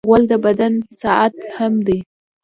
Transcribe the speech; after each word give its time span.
غول 0.07 0.23
د 0.31 0.33
بدن 0.45 0.73
ساعت 1.01 1.33
هم 1.57 1.73
دی. 1.87 1.99